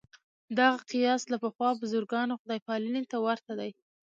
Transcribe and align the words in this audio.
دغه 0.57 0.79
قیاس 0.91 1.21
له 1.31 1.37
پخوا 1.43 1.69
بزګرانو 1.79 2.39
خدای 2.41 2.59
پالنې 2.67 3.01
ته 3.11 3.17
ورته 3.25 3.51
دی. 3.59 3.71